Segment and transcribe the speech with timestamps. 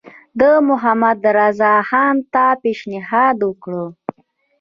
[0.39, 3.71] ده محمدرضاخان ته پېشنهاد وکړ.